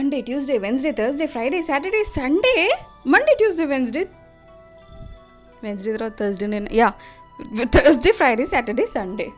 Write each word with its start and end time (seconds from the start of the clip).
Monday 0.00 0.20
Tuesday 0.20 0.58
Wednesday 0.58 0.92
Thursday 0.92 1.26
Friday 1.26 1.62
Saturday 1.62 2.02
Sunday 2.02 2.78
Monday 3.06 3.34
Tuesday 3.34 3.64
Wednesday 3.64 4.06
Wednesday 5.64 5.92
తర్వాత 5.92 6.22
Thursday 6.22 6.46
నేను 6.46 6.74
yeah 6.74 6.92
Thursday 7.64 8.12
Friday 8.12 8.46
Saturday 8.46 8.86
Sunday 8.86 9.28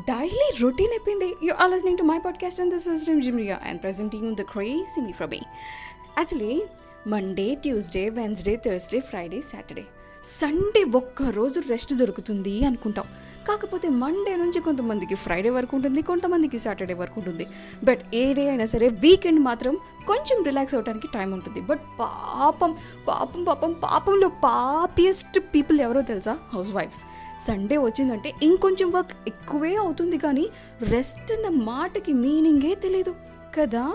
daily 0.00 0.62
routine 0.62 0.90
అయిపోయింది. 0.90 1.34
You 1.42 1.54
are 1.54 1.70
listening 1.70 1.98
to 1.98 2.02
my 2.02 2.18
podcast 2.18 2.60
and 2.60 2.74
this 2.74 2.88
is 2.88 3.02
Rimjhim 3.22 3.60
and 3.66 3.82
presenting 3.82 4.36
the 4.36 4.40
crazy 4.40 5.00
me 5.00 5.12
from 5.12 5.34
actually 5.34 6.62
Monday 7.06 7.54
Tuesday 7.54 8.08
Wednesday 8.08 8.56
Thursday 8.56 9.00
Friday 9.00 9.40
Saturday 9.40 9.82
Sunday 10.24 10.84
ఒక్క 10.84 11.22
రోజు 11.22 11.60
rest 11.60 11.94
దొరుకుతుంది 11.94 12.64
అనుకుంటాం. 12.64 13.04
కాకపోతే 13.48 13.88
Monday 13.88 14.36
నుంచి 14.36 14.60
కొంతమందికి 14.60 15.14
Friday 15.14 15.50
వరకు 15.50 15.76
ఉంటుంది 15.76 16.02
కొంతమందికి 16.02 16.58
సాటర్డే 16.58 16.94
వరకు 16.94 17.14
ఉంటుంది. 17.16 17.46
బట్ 17.84 18.00
ఏ 18.14 18.32
డే 18.32 18.48
అయినా 18.48 18.64
సరే 18.64 18.88
వీకెండ్ 18.88 19.40
మాత్రం 19.40 19.78
కొంచెం 20.06 20.42
రిలాక్స్ 20.42 20.74
అవ్వడానికి 20.74 21.08
టైం 21.14 21.32
ఉంటుంది. 21.32 21.60
బట్ 21.60 21.80
పాపం 22.00 22.76
పాపం 23.08 23.44
పాపం 23.44 23.72
పాపంలో 23.72 24.28
పాపియెస్ట్ 24.28 25.38
పీపుల్ 25.38 25.80
ఎవరో 25.80 26.02
తెలుసా? 26.02 26.38
హౌస్ 26.54 26.72
వైఫ్స్ 26.72 27.04
సండే 27.46 27.76
వచ్చిందంటే 27.76 28.32
ఇంకొంచెం 28.42 28.90
వర్క్ 28.90 29.12
ఎక్కువే 29.26 29.76
అవుతుంది 29.76 30.18
కానీ 30.18 30.48
రెస్ట్ 30.82 31.32
అన్న 31.32 31.48
మాటకి 31.48 32.12
మీనింగే 32.12 32.74
తెలియదు 32.74 33.14
కదా? 33.58 33.94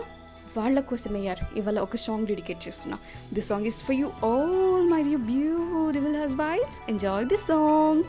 వాళ్ళ 0.58 0.80
కోసమే 0.80 1.20
యార్. 1.20 1.58
ఇవాళ 1.58 1.80
ఒక 1.80 1.96
సాంగ్ 1.96 2.28
డెడికేట్ 2.28 2.68
చేస్తున్నా. 2.68 2.98
This 3.34 3.48
song 3.48 3.66
is 3.66 3.84
for 3.84 3.96
you 3.96 4.08
all 4.08 4.90
my 4.90 5.02
you 5.02 5.18
beautiful 5.18 6.16
has 6.16 6.34
wives 6.34 6.80
enjoy 6.90 7.26
this 7.26 7.48
song 7.48 8.04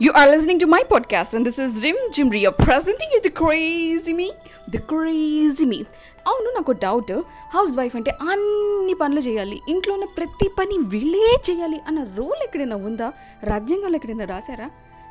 You 0.00 0.12
are 0.12 0.28
listening 0.28 0.58
to 0.60 0.66
my 0.66 0.82
podcast, 0.82 1.34
and 1.34 1.44
this 1.44 1.58
is 1.58 1.82
Rim 1.82 1.96
Jimria 2.10 2.56
presenting 2.56 3.08
you 3.12 3.20
the 3.22 3.30
crazy 3.32 4.12
me, 4.12 4.28
the 4.68 4.80
crazy 4.92 5.66
me. 5.66 5.80
అవును 6.26 6.48
నాకు 6.56 6.72
doubt 6.84 7.12
house 7.54 7.72
wife 7.78 7.94
అంటే 7.98 8.12
అన్ని 8.32 8.94
పనులు 9.00 9.22
చేయాలి 9.26 9.56
ఇంట్లో 9.72 9.92
ఉన్న 9.94 10.06
ప్రతి 10.18 10.48
పని 10.58 10.76
వీళ్ళే 10.92 11.32
చేయాలి 11.48 11.78
అన్న 11.88 12.00
రూల్ 12.18 12.40
ఎక్కడైనా 12.46 12.76
ఉందా 12.86 13.08
రాజ్యాంగంలో 13.50 13.96
ఎక్కడైనా 13.98 14.26
రాశారా 14.34 14.66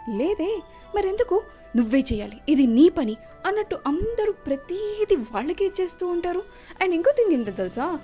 లేదే 0.10 0.62
మరెందుకు? 0.96 1.44
నువ్వే 1.76 2.00
చేయాలి. 2.00 2.38
ఇది 2.50 2.66
నీ 2.66 2.90
పని 2.90 3.18
అన్నట్టు 3.48 3.80
అందరూ 3.88 4.34
ప్రతీది 4.34 5.16
వాళ్ళకే 5.16 5.72
చేస్తూ 5.82 6.08
ఉంటారు. 6.08 6.44
అండ్ 6.82 6.96
ఇంకో 6.96 7.12
థింగ్ 7.12 7.34
ఏంటో 7.34 7.52
తెలుసా? 7.52 8.00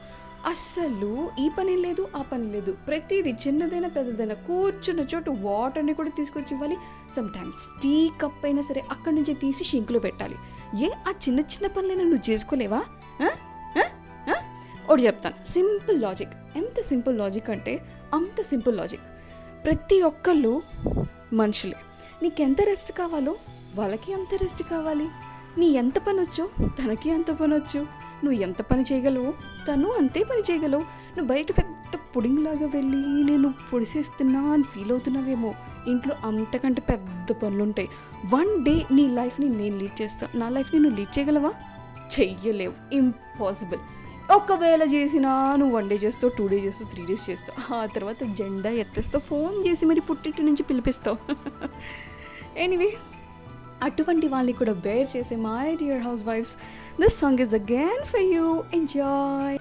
అస్సలు 0.45 1.29
ఈ 1.39 1.49
పని 1.59 1.77
లేదు 1.77 2.07
ఆ 2.15 2.21
పని 2.21 2.51
లేదు. 2.51 2.77
ప్రతిదీ 2.87 3.31
చిన్నదైనా 3.31 3.89
పెద్దదైనా 3.89 4.33
కూర్చున్న 4.33 4.99
చోటు 4.99 5.31
వాటర్ని 5.31 5.93
కూడా 5.93 6.09
తీసుకొచ్చి 6.09 6.47
ఇవ్వాలి. 6.51 6.77
సమ్టైమ్స్ 7.15 7.81
టీ 7.83 8.09
కప్ 8.21 8.45
అయినా 8.45 8.61
సరే 8.61 8.83
అక్కడి 8.91 9.15
నుంచి 9.15 9.33
తీసి 9.33 9.63
షింక్లో 9.63 9.99
పెట్టాలి. 9.99 10.35
ఏ 10.79 10.89
ఆ 11.07 11.11
చిన్న 11.11 11.39
చిన్న 11.39 11.67
పనులైనా 11.67 12.03
నువ్వు 12.03 12.31
చేసుకోలేవా? 12.31 12.83
ఒకటి 14.89 15.05
చెప్తాను. 15.05 15.45
Simple 15.45 16.01
logic. 16.01 16.29
ఎంత 16.55 16.81
సింపుల్ 16.81 17.17
లాజిక్ 17.17 17.49
అంటే 17.49 17.81
అంత 18.13 18.41
సింపుల్ 18.41 18.77
లాజిక్. 18.77 19.01
ప్రతి 19.65 20.01
ఒక్కళ్ళు 20.01 20.61
మనుషులే. 21.33 21.75
నీకెంత 22.23 22.61
రెస్ట్ 22.61 22.91
కావాలో 22.91 23.35
వాళ్ళకి 23.75 24.13
అంత 24.13 24.35
రెస్ట్ 24.35 24.63
కావాలి. 24.63 25.07
నీ 25.57 25.65
ఎంత 25.65 25.97
పని 25.99 26.19
వచ్చో 26.19 26.49
తనకి 26.67 27.11
అంత 27.11 27.31
పని 27.31 27.55
వచ్చు 27.55 27.79
నువ్వు 28.23 28.31
ఎంత 28.31 28.61
పని 28.61 28.81
చేయగలవు 28.81 29.33
తను 29.67 29.91
అంతే 29.91 30.23
పని 30.23 30.41
చేయగలవు. 30.51 30.81
నువ్వు 30.81 31.27
బయట 31.27 31.51
పెద్ద 31.51 31.99
పుడింగ్లాగా 32.17 32.65
వెళ్ళి 32.65 33.23
నేను 33.23 33.53
పొడిసేస్తున్నా 33.73 34.53
అని 34.53 34.63
ఫీల్ 34.63 34.91
అవుతున్నావేమో. 34.91 35.53
ఇంట్లో 35.87 36.15
అంతకంటే 36.25 36.81
పెద్ద 36.81 37.31
పనులు 37.31 37.63
ఉంటాయి 37.63 37.89
వన్ 38.33 38.65
డే 38.65 38.83
నీ 38.91 39.07
లైఫ్ని 39.07 39.49
నేను 39.49 39.77
లీడ్ 39.77 40.01
చేస్తాను 40.01 40.39
నా 40.39 40.49
లైఫ్ని 40.49 40.79
నువ్వు 40.79 40.97
లీడ్ 40.97 41.19
చేయగలవా? 41.19 41.53
చెయ్యలేవు. 42.19 42.73
ఇంపాసిబుల్. 42.93 43.79
ఒకవేళ 44.35 44.83
చేసినా 44.93 45.31
నువ్వు 45.59 45.73
వన్ 45.75 45.89
డే 45.89 45.95
చేస్తావు 45.95 46.31
టూ 46.37 46.43
డే 46.51 46.57
చేస్తావు 46.65 46.89
త్రీ 46.91 47.03
డేస్ 47.05 47.23
చేస్తావు. 47.29 47.57
ఆ 47.75 47.85
తర్వాత 47.85 48.23
జెండా 48.39 48.71
ఎత్తేస్తావు 48.81 49.23
ఫోన్ 49.29 49.55
చేసి 49.67 49.85
మరి 49.85 50.01
పుట్టింటి 50.09 50.41
నుంచి 50.43 50.63
పిలిపిస్తావు. 50.63 51.17
ఎనీవే 52.63 52.89
అటువంటి 53.87 54.27
వాళ్ళని 54.27 54.53
కూడా 54.53 54.73
బేర్ 54.85 55.07
చేసే 55.15 55.35
మై 55.47 55.65
డియర్ 55.81 56.03
హౌస్ 56.07 56.23
wives 56.23 56.55
this 57.01 57.17
song 57.23 57.41
is 57.45 57.55
again 57.61 58.03
for 58.11 58.27
you 58.35 58.45
enjoy 58.73 59.57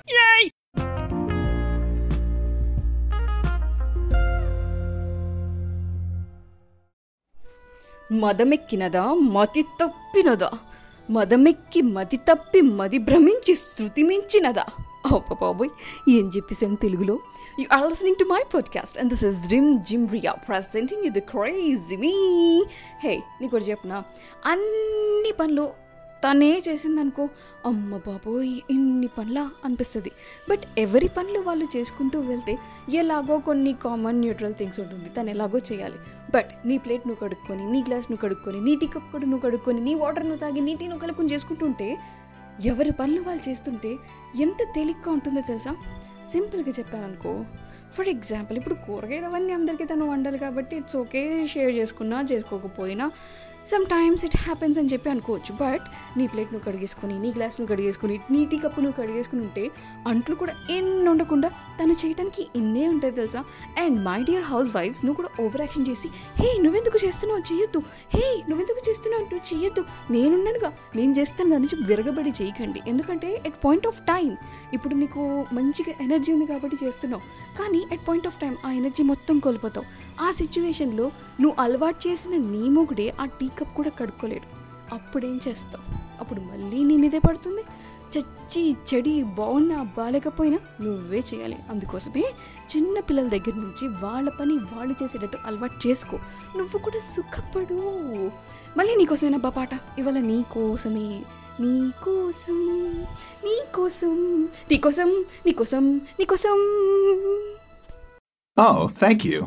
మదమెక్కినదా 8.22 9.04
మతి 9.36 9.62
తప్పినదా? 9.80 10.50
మదమెక్కి 11.10 11.82
మతి 11.82 12.16
తప్పి 12.16 12.60
మది 12.60 12.98
భ్రమించి 12.98 13.54
శృతి 13.54 14.02
మించినదా? 14.02 14.64
ఓప 15.14 15.40
బాబోయ్ 15.40 15.70
ఏం 16.10 16.30
చెప్పేసాను 16.36 16.76
తెలుగులో? 16.76 17.18
You 17.60 17.66
are 17.72 17.90
listening 17.90 18.16
to 18.20 18.24
my 18.24 18.42
podcast 18.54 18.98
and 18.98 19.08
this 19.08 19.24
is 19.24 19.52
Rimjhim 19.78 20.08
Riya 20.08 20.32
presenting 20.32 21.02
ఇది 21.04 21.20
ద 21.20 21.22
క్రేజీ 21.22 21.96
మీ 21.96 22.12
హే 23.04 23.22
నీకు 23.40 23.50
కూడా 23.50 23.64
చెప్పనా? 23.64 24.04
అన్ని 24.46 25.32
పనులు 25.40 25.70
తనే 26.22 26.62
చేసిందనుకో 26.68 27.28
అమ్మ 27.66 27.96
బాబోయ్ 27.96 28.52
ఇన్ని 28.70 29.08
పనుల 29.16 29.50
అనిపిస్తుంది. 29.64 30.10
బట్ 30.50 30.64
ఎవరి 30.78 31.08
పనులు 31.08 31.40
వాళ్ళు 31.40 31.66
చేసుకుంటూ 31.76 32.18
వెళ్తే 32.20 32.58
ఎలాగో 32.92 33.38
కొన్ని 33.38 33.72
కామన్ 33.84 34.20
న్యూట్రల్ 34.20 34.54
థింగ్స్ 34.54 34.80
ఉంటుంది 34.80 35.08
తను 35.08 35.30
ఎలాగో 35.30 35.58
చేయాలి. 35.58 35.98
బట్ 36.34 36.50
నీ 36.66 36.78
ప్లేట్ 36.78 37.06
నువ్వు 37.06 37.20
కడుక్కొని 37.24 37.66
నీ 37.66 37.80
గ్లాస్ 37.88 38.10
నువ్వు 38.10 38.22
కడుక్కొని 38.26 38.60
నీ 38.60 38.74
టీ 38.74 38.86
కప్ 38.86 39.12
కూడా 39.12 39.26
నువ్వు 39.26 39.44
కడుక్కొని 39.48 39.80
నీ 39.80 39.94
వాటర్ 39.94 40.24
నువ్వు 40.24 40.40
తాగి 40.40 40.60
నీ 40.60 40.74
టీ 40.74 40.86
నువ్వు 40.86 41.04
కలుపుకొని 41.04 41.32
చేసుకుంటుంటే 41.32 41.88
ఎవరి 42.64 42.90
పనులు 42.90 43.20
వాళ్ళు 43.20 43.42
చేస్తుంటే 43.48 43.92
ఎంత 44.40 44.60
తేలిగ్గా 44.74 45.12
ఉంటుందో 45.12 45.40
తెలుసా? 45.40 45.74
సింపుల్గా 46.24 46.72
చెప్పాననుకో 46.78 47.32
ఫర్ 47.96 48.08
ఎగ్జాంపుల్ 48.08 48.56
ఇప్పుడు 48.58 48.76
కూరగాయలు 48.86 49.26
అవన్నీ 49.26 49.52
అందరికీ 49.52 49.84
తను 49.84 50.06
వండాలి 50.06 50.38
కాబట్టి 50.38 50.76
ఇట్స్ 50.76 50.96
ఓకే 50.96 51.46
షేర్ 51.46 51.74
చేసుకున్నా 51.74 52.22
చేసుకోకపోయినా 52.22 53.06
సమ్ 53.70 53.84
టైమ్స్ 53.86 54.22
ఇట్ 54.24 54.36
హ్యాపెన్స్ 54.36 54.76
అని 54.78 54.88
చెప్పి 54.88 55.08
అనుకోవచ్చు 55.10 55.52
బట్ 55.60 55.84
నీ 56.18 56.24
ప్లేట్ 56.26 56.50
నువ్వు 56.52 56.66
కడిగేసుకొని 56.66 57.14
నీ 57.18 57.30
గ్లాస్ 57.30 57.54
నువ్వు 57.60 57.70
కడిగేసుకొని 57.74 58.16
నీ 58.30 58.40
టీ 58.44 58.56
కప్పు 58.56 58.80
నువ్వు 58.80 58.96
కడిగేసుకుని 59.02 59.42
ఉంటే 59.42 59.64
అంట్లు 60.06 60.34
కూడా 60.34 60.54
ఎన్ని 60.70 61.08
ఉండకుండా 61.08 61.48
తను 61.82 61.92
చేయడానికి 61.92 62.46
ఇన్నే 62.56 62.88
ఉంటాయి 62.88 63.14
తెలుసా? 63.14 63.44
అండ్ 63.82 64.04
మై 64.04 64.22
డియర్ 64.22 64.44
హౌస్ 64.44 64.76
వైఫ్స్ 64.76 65.04
నువ్వు 65.04 65.16
కూడా 65.16 65.44
ఓవర్ 65.44 65.60
యాక్షన్ 65.60 65.86
చేసి 65.90 66.08
హే 66.34 66.62
నువ్వెందుకు 66.62 67.06
చేస్తున్నావు? 67.06 67.54
చేయొద్దు. 67.54 67.78
హే 68.14 68.42
నువ్వెందుకు 68.48 68.88
చేస్తున్నావు 68.88 69.22
నువ్వు 69.22 69.58
చేయొద్దు. 69.58 69.84
నేనున్నానుగా. 70.10 70.72
నేను 70.96 71.12
చేస్తాను 71.12 71.50
కానీ 71.50 71.64
చెప్పి 71.64 71.84
విరగబడి 71.84 72.32
చేయకండి. 72.42 72.80
ఎందుకంటే 72.86 73.42
ఎట్ 73.46 73.64
పాయింట్ 73.64 73.86
ఆఫ్ 73.86 74.00
టైం 74.00 74.36
ఇప్పుడు 74.72 74.94
నీకు 74.94 75.44
మంచిగా 75.52 75.94
ఎనర్జీ 76.00 76.32
ఉంది 76.32 76.46
కాబట్టి 76.46 76.76
చేస్తున్నావు. 76.84 77.22
కానీ 77.58 77.84
ఎట్ 77.92 78.08
పాయింట్ 78.08 78.26
ఆఫ్ 78.26 78.40
టైం 78.40 78.56
ఆ 78.66 78.70
ఎనర్జీ 78.70 79.02
మొత్తం 79.02 79.38
కోల్పోతావు. 79.38 79.86
ఆ 80.24 80.30
సిచ్యువేషన్లో 80.30 81.10
నువ్వు 81.40 81.62
అలవాటు 81.62 82.08
చేసిన 82.08 82.36
నీ 82.36 82.68
మొగుడే 82.68 83.14
ఆ 83.20 83.24
టీ 83.24 83.48
కప్ 83.48 83.76
కూడా 83.76 83.90
కడుక్కోలేడు. 83.90 84.66
అప్పుడేం 84.94 85.40
చేస్తావు? 85.48 86.06
అప్పుడు 86.20 86.40
మళ్ళీ 86.40 86.82
నీ 86.82 86.96
మీదే 86.96 87.18
పడుతుంది. 87.18 87.62
చచ్చి 88.18 88.76
చెడి 88.94 89.22
బాగున్నా 89.22 89.82
బాలేకపోయినా 89.82 90.58
నువ్వే 90.80 91.22
చేయాలి. 91.34 91.58
అందుకోసమే 91.70 92.24
చిన్న 92.76 93.00
పిల్లల 93.00 93.28
దగ్గర 93.28 93.54
నుంచి 93.56 93.88
వాళ్ళ 93.88 94.28
పని 94.28 94.54
వాళ్ళు 94.54 94.94
చేసేటట్టు 95.02 95.38
అలవాటు 95.44 95.88
చేసుకో. 95.88 96.16
నువ్వు 96.56 96.78
కూడా 96.78 96.98
సుఖపడు. 96.98 97.78
మళ్ళీ 98.78 98.94
నీకోసమేనా 98.94 99.36
అబ్బా 99.36 99.50
పాట? 99.50 99.70
ఇవాళ 99.98 100.18
నీ 100.18 100.44
కోసమే 100.52 101.22
నీ 101.60 101.80
నీకోసం 103.44 104.44
నీకోసం 105.46 106.04
నీకోసం. 106.16 106.54
Oh, 108.58 108.88
thank 108.88 109.24
you. 109.26 109.40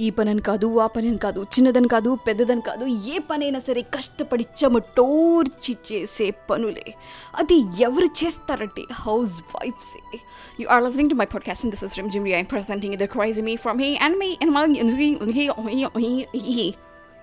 ఈ 0.00 0.10
పనని 0.10 0.40
కాదు 0.40 0.78
ఆ 0.78 0.86
పనని 0.86 1.18
కాదు 1.18 1.40
చిన్నదని 1.40 1.88
కాదు 1.88 2.18
పెద్దదని 2.26 2.60
కాదు 2.60 2.84
ఏ 2.84 3.18
పనైనా 3.18 3.58
సరే 3.58 3.82
కష్టపడి 3.82 4.46
చెమటోర్చి 4.64 5.76
చేసే 5.92 6.30
పనులే. 6.30 6.94
అది 7.34 7.82
ఎవరు 7.82 8.04
చేస్తారంటే 8.04 8.82
హౌస్ 8.92 9.40
వైఫ్సే 9.40 10.18
you 10.60 10.68
are 10.68 10.84
listening 10.84 11.10
to 11.10 11.14
my 11.14 11.24
podcast 11.24 11.66
this 11.66 11.84
is 11.84 11.98
Rimjhim 12.10 12.28
I 12.28 12.42
presenting 12.42 12.96
the 12.96 13.04
crazy 13.04 13.42
me 13.42 13.56
from 13.56 13.80
he 13.80 13.96
and 13.96 14.18
me 14.18 14.38
and 14.42 14.52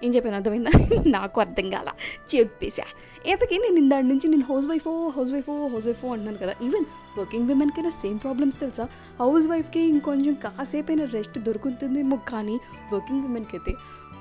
ఏం 0.03 0.13
చెప్పాను? 0.15 0.35
అర్థమైందా? 0.35 0.71
నాకు 1.07 1.41
అర్థం 1.41 1.69
కాల. 1.69 1.89
చెప్పేసా 2.35 2.85
ఏతకి 3.25 3.57
నేను 3.57 3.77
ఇందాడి 3.77 4.07
నుంచి 4.07 4.27
నేను 4.27 4.45
హౌస్ 4.49 4.67
వైఫో 4.67 5.07
హౌస్ 5.07 5.31
వైఫో 5.31 5.67
హౌస్ 5.67 5.87
వైఫో 5.87 6.07
అంటున్నాను 6.07 6.37
కదా 6.37 6.53
ఈవెన్ 6.61 6.85
వర్కింగ్ 7.17 7.47
విమెన్కైనా 7.47 7.89
సేమ్ 7.89 8.19
ప్రాబ్లమ్స్ 8.19 8.59
తెలుసా? 8.59 8.85
హౌస్ 9.19 9.47
వైఫ్కి 9.47 9.79
ఇంకొంచెం 9.79 10.33
కాసేపైనా 10.33 11.05
రెస్ట్ 11.13 11.39
దొరుకుతుందేమో 11.39 12.19
కానీ 12.29 12.55
వర్కింగ్ 12.93 13.21
విమెన్కి 13.21 13.55
అయితే 13.57 13.73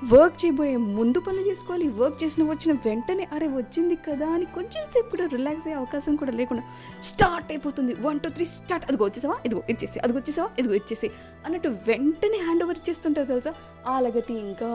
వర్క్ 0.09 0.45
చేయబోయే 0.45 0.77
ముందు 0.77 1.19
పనులు 1.19 1.49
చేసుకోవాలి 1.49 1.87
వర్క్ 1.87 2.23
చేసిన 2.23 2.43
వచ్చిన 2.43 2.71
వెంటనే 2.85 3.27
అరే 3.33 3.47
వచ్చింది 3.47 3.95
కదా 3.95 4.27
అని 4.27 4.45
కొంచెం 4.45 4.85
సేపు 4.85 5.09
కూడా 5.09 5.25
రిలాక్స్ 5.25 5.67
అయ్యే 5.67 5.77
అవకాశం 5.77 6.15
కూడా 6.15 6.31
లేకుండా 6.31 6.63
స్టార్ట్ 7.01 7.51
అయిపోతుంది. 7.51 7.93
వన్ 7.93 8.19
టూ 8.19 8.29
త్రీ 8.29 8.45
స్టార్ట్ 8.45 8.85
అదిగో 8.85 9.05
వచ్చేసావా? 9.05 9.35
ఇదిగో 9.45 9.63
ఇచ్చేసి 9.69 9.99
అదిగో 9.99 10.19
వచ్చేసావా? 10.19 10.49
ఇదిగో 10.59 10.73
ఇచ్చేసి 10.73 11.11
అన్నట్టు 11.45 11.67
వెంటనే 11.67 12.37
హ్యాండ్ 12.37 12.63
ఓవర్ 12.63 12.77
ఇచ్చేస్తుంటారు 12.77 13.27
తెలుసా? 13.27 13.53
ఆలగతి 13.87 14.33
ఇంకా 14.33 14.71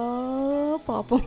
పాపం. 0.89 1.19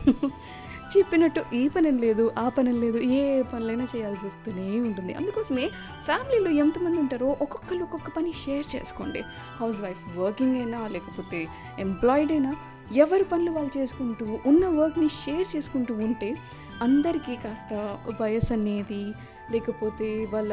చెప్పినట్టు 0.96 1.44
ఈ 1.54 1.68
పని 1.68 1.90
లేదు 1.90 2.30
ఆ 2.38 2.48
పని 2.48 2.72
లేదు 2.72 2.98
ఏ 2.98 3.42
పనులైనా 3.42 3.86
చేయాల్సి 3.96 4.26
వస్తూనే 4.26 4.80
ఉంటుంది. 4.80 5.14
అందుకోసమే 5.14 5.70
ఫ్యామిలీలో 6.04 6.50
ఎంతమంది 6.50 7.00
ఉంటారో 7.00 7.26
ఒక్కొక్కరు 7.26 7.82
ఒక్కొక్క 7.82 8.10
పని 8.10 8.32
షేర్ 8.32 8.76
చేసుకోండి. 8.76 9.20
హౌస్ 9.60 9.82
వైఫ్ 9.82 10.18
వర్కింగ్ 10.18 10.56
అయినా 10.56 10.86
లేకపోతే 10.86 11.46
ఎంప్లాయిడ్ 11.78 12.32
అయినా 12.32 12.56
ఎవరి 12.92 13.24
పనులు 13.24 13.50
వాళ్ళు 13.50 13.78
చేసుకుంటూ 13.78 14.38
ఉన్న 14.46 14.66
వర్క్ని 14.66 15.08
షేర్ 15.08 15.56
చేసుకుంటూ 15.56 15.94
ఉంటే 15.94 16.36
అందరికీ 16.82 17.36
కాస్త 17.36 17.98
వయసు 18.20 18.52
అనేది 18.52 19.12
లేకపోతే 19.52 20.28
వాళ్ళ 20.32 20.52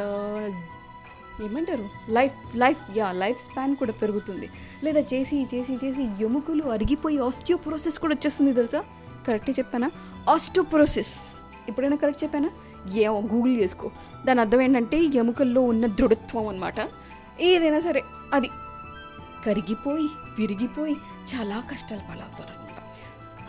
ఏమంటారు? 1.46 1.90
Life 2.10 2.58
life 2.58 2.98
yeah 2.98 3.12
life 3.12 3.40
span 3.40 3.76
కూడా 3.76 3.92
పెరుగుతుంది. 3.92 4.50
లేదా 4.84 5.00
చేసి 5.00 5.48
చేసి 5.56 5.74
చేసి 5.74 6.24
ఎముకలు 6.24 6.64
అరిగిపోయి 6.64 7.18
ఆస్టియోప్రోసెస్ 7.18 8.00
కూడా 8.00 8.14
వచ్చేస్తుంది 8.14 8.54
తెలుసా? 8.54 8.84
కరెక్టే 9.28 9.52
చెప్పానా? 9.52 9.92
ఆస్టియోప్రోసెస్. 10.30 11.42
ఎప్పుడైనా 11.70 11.96
కరెక్ట్ 11.96 12.24
చెప్పానా? 12.24 12.50
ఏమో 12.96 13.22
గూగుల్ 13.22 13.58
చేసుకో. 13.58 13.92
దాని 14.26 14.42
అర్థం 14.42 14.62
ఏంటంటే 14.62 14.98
ఎముకల్లో 14.98 15.62
ఉన్న 15.62 15.86
దృఢత్వం 15.86 16.48
అనమాట 16.48 16.76
ఏదైనా 17.42 17.80
సరే 17.80 18.04
అది 18.34 18.50
కరిగిపోయి 19.48 20.08
విరిగిపోయి 20.40 20.96
చాలా 21.36 21.64
కష్టాలు 21.72 22.02
పాలవుతారు 22.02 22.50
అనమాట 22.50 22.64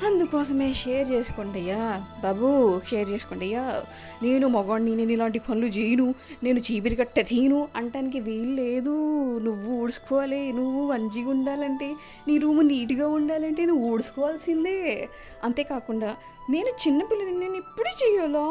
అందుకోసమే 0.06 0.74
షేర్ 0.74 1.10
చేసుకోండియ్యా 1.10 1.78
బాబు 2.22 2.48
షేర్ 2.90 3.10
చేసుకోండి 3.10 3.44
అయ్యా 3.44 3.82
నేను 4.22 4.48
మగవాడిని 4.48 4.96
నేను 4.96 5.12
ఇలాంటి 5.12 5.38
పనులు 5.38 5.66
చేయను 5.66 6.14
నేను 6.42 6.58
చీపిరి 6.58 6.96
కట్ట 6.96 7.20
తీను 7.20 7.68
అంటానికి 7.76 8.20
వీలు 8.20 8.50
లేదు. 8.50 8.94
నువ్వు 9.38 9.72
ఊడ్చుకోవాలి 9.72 10.52
నువ్వు 10.52 10.92
మంచిగా 10.92 11.30
ఉండాలంటే 11.30 11.88
నీ 12.28 12.38
రూమ్ 12.38 12.68
నీట్గా 12.68 13.08
ఉండాలంటే 13.08 13.64
నువ్వు 13.64 13.88
ఊడ్చుకోవాల్సిందే. 13.88 15.08
అంతేకాకుండా 15.44 16.16
నేను 16.50 16.68
చిన్నపిల్లని 16.68 17.34
నేను 17.38 17.56
ఎప్పుడు 17.56 17.88
చేయాలా 17.88 18.46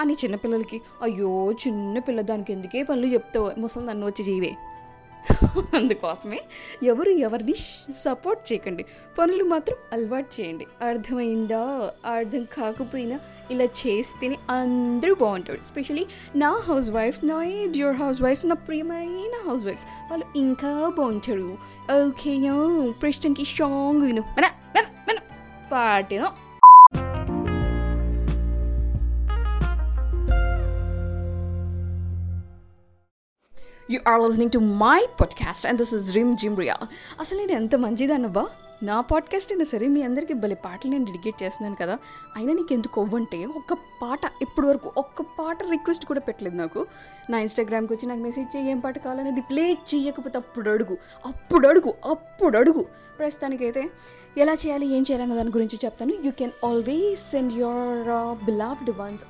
అని 0.00 0.12
చిన్నపిల్లలకి 0.12 0.80
అయ్యో 1.02 1.52
చిన్నపిల్ల 1.52 2.20
దానికి 2.20 2.52
ఎందుకే 2.52 2.82
పనులు 2.82 3.06
చెప్తావు? 3.06 3.60
ముసలి 3.60 3.86
నన్ను 3.86 4.06
వచ్చి 4.06 4.24
చేయవే 4.24 4.52
అందుకోసమే 5.74 6.40
ఎవరు 6.82 7.08
ఎవరిని 7.08 7.54
సపోర్ట్ 7.96 8.52
చేయకండి. 8.52 8.84
పనులు 9.18 9.44
మాత్రం 9.44 9.76
అలవాటు 9.92 10.40
చేయండి. 10.40 10.66
అర్థమైందా? 10.82 11.90
అర్థం 12.06 12.44
కాకపోయినా 12.44 13.20
ఇలా 13.50 13.64
చేస్తేనే 13.64 14.38
అందరూ 14.50 15.14
బాగుంటారు. 15.14 15.60
స్పెషలీ 15.60 16.06
నా 16.36 16.50
హౌస్ 16.50 16.90
వైఫ్స్ 16.90 17.24
నా 17.24 17.42
డియర్ 17.42 17.96
హౌస్ 17.96 18.22
వైఫ్స్ 18.22 18.46
నా 18.46 18.54
ప్రియమైన 18.54 19.48
హౌస్ 19.48 19.64
వైఫ్స్ 19.64 19.86
వాళ్ళు 20.10 20.26
ఇంకా 20.36 20.92
బాగుంటారు. 20.98 21.58
ఓకేనా? 22.04 22.92
ప్రశ్నకి 23.02 23.44
స్ట్రాంగ్ 23.44 24.02
విను 24.02 24.22
మన 24.22 24.44
మన 25.08 25.16
పాటను 25.72 26.53
you 33.90 34.00
are 34.08 34.20
listening 34.20 34.50
to 34.50 34.58
my 34.58 35.06
podcast 35.20 35.66
and 35.66 35.78
this 35.78 35.94
is 35.94 36.16
Rimjhim 36.36 36.56
here 36.58 36.76
అసలు 37.20 37.38
నేను 37.38 37.52
ఎంత 37.52 37.74
మంచిదన్నబ్బా 37.74 38.48
నా 38.82 39.00
పాడ్కాస్ట్ 39.00 39.52
అయినా 39.52 39.64
సరే 39.64 39.88
మీ 39.88 40.02
అందరికీ 40.02 40.34
భలే 40.34 40.54
పాటలు 40.54 40.90
నేను 40.90 41.04
డెడికేట్ 41.04 41.42
చేస్తున్నాను 41.42 41.76
కదా. 41.80 41.98
అయినా 42.36 42.52
నీకు 42.52 42.72
ఎందుకు 42.72 43.00
అవ్వంటే 43.00 43.46
ఒక్క 43.46 43.72
పాట 44.02 44.20
ఇప్పటి 44.42 44.66
వరకు 44.68 44.92
ఒక్క 44.96 45.22
పాట 45.38 45.62
రిక్వెస్ట్ 45.70 46.06
కూడా 46.06 46.20
పెట్టలేదు 46.20 46.56
నాకు. 46.56 46.86
నా 47.30 47.38
ఇన్స్టాగ్రామ్కి 47.38 47.94
వచ్చి 47.94 48.08
నాకు 48.08 48.20
మెసేజ్ 48.20 48.56
చేయి 48.56 48.70
ఏం 48.70 48.78
పాట 48.78 48.98
కావాలనేది 48.98 49.40
ప్లే 49.40 49.64
చేయకపోతే 49.94 50.38
అప్పుడు 50.38 50.70
అడుగు. 50.70 50.98
అప్పుడు 51.26 51.68
అడుగు 51.68 51.94
అప్పుడు 52.10 52.58
అడుగు. 52.58 52.86
ప్రస్తుతానికైతే 53.18 53.90
ఎలా 54.38 54.52
చేయాలి 54.52 54.86
ఏం 54.86 55.02
చేయాలన్న 55.02 55.34
దాని 55.34 55.48
గురించి 55.48 55.78
చెప్తాను. 55.84 56.12
You 56.24 56.30
can 56.30 56.50
always 56.64 57.30
send 57.30 57.52
your 57.52 58.44
beloved 58.44 58.90
ones 59.00 59.24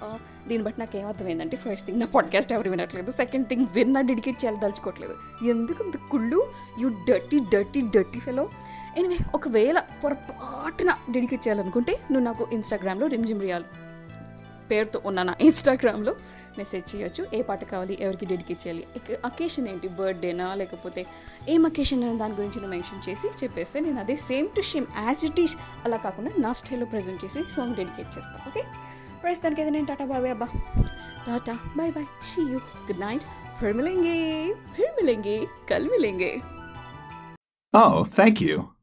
దీన్ని 0.49 0.65
బట్టి 0.65 0.81
నాకు 0.81 0.97
ఏమర్థమైందంటే 0.97 1.57
ఫస్ట్ 1.57 1.87
థింగ్ 1.87 2.01
నా 2.01 2.07
పాడ్కాస్ట్ 2.07 2.53
ఎవరు 2.53 2.71
వినట్లేదు. 2.71 3.11
సెకండ్ 3.11 3.47
థింగ్ 3.49 3.67
విన్నా 3.75 4.01
డెడికేట్ 4.01 4.45
చేయాలి 4.45 4.61
దలుచుకోవట్లేదు 4.61 5.15
ఎందుకు 5.49 5.85
అంత 5.85 5.97
కుళ్ళు? 6.11 6.47
You 6.81 6.89
dirty 6.89 7.39
dirty 7.39 7.81
dirty 7.81 8.21
fellow 8.21 8.49
anyway 8.97 9.17
ఒకవేళ 9.35 9.79
పొరపాటున 10.05 10.91
డెడికేట్ 11.11 11.49
చేయాలనుకుంటే 11.49 11.93
నువ్వు 11.93 12.25
నాకు 12.25 12.49
ఇన్స్టాగ్రామ్లో 12.53 13.07
రిమ్జిమ్ 13.07 13.41
రియాల్ 13.41 13.65
పేరుతో 14.71 15.03
ఉన్న 15.05 15.23
నా 15.23 15.35
ఇన్స్టాగ్రామ్లో 15.41 16.13
మెసేజ్ 16.59 16.97
చేయొచ్చు. 16.97 17.27
ఏ 17.35 17.43
పాట 17.43 17.65
కావాలి 17.65 17.99
ఎవరికి 18.01 18.27
డెడికేట్ 18.27 18.67
చేయాలి 18.67 18.85
అకేషన్ 19.25 19.69
ఏంటి? 19.69 19.89
బర్త్డేనా 19.89 20.55
లేకపోతే 20.55 21.07
ఏం 21.49 21.67
అకేషన్ 21.67 22.05
అనే 22.05 22.19
దాని 22.19 22.35
గురించి 22.35 22.61
నేను 22.61 22.71
మెన్షన్ 22.71 23.09
చేసి 23.09 23.29
చెప్పేస్తే 23.45 23.81
నేను 23.81 24.01
అదే 24.01 24.17
same 24.17 24.49
to 24.57 24.61
same 24.61 24.87
as 24.99 25.25
it 25.25 25.41
is 25.41 25.57
అలా 25.85 25.97
కాకుండా 25.97 26.31
నా 26.39 26.53
స్టైల్లో 26.53 26.87
ప్రజెంట్ 26.87 27.25
చేసి 27.25 27.43
సాంగ్ 27.49 27.75
డెడికేట్ 27.75 28.17
చేస్తాను 28.17 28.49
ఓకే 28.49 28.63
ప్రస్తుతానికి 29.23 29.61
అయితే 29.61 29.73
నేను 29.75 29.87
టాటా 29.87 30.05
బాబాయ్ 30.05 30.31
అబ్బా. 30.31 30.49
Tata 31.27 31.59
bye 31.77 31.93
bye 31.93 32.07
see 32.35 32.41
you 32.43 32.59
good 32.89 33.01
night 33.01 33.25
Phir 33.61 33.77
మిలేంగే 33.77 34.19
ఫిర్ 34.77 35.47
కల్ 35.69 35.89
Oh, 37.75 38.05
thank 38.05 38.41
you. 38.41 38.74